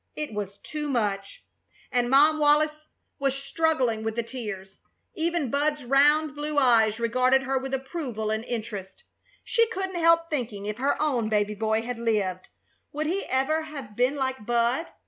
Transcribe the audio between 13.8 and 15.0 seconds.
been like Bud?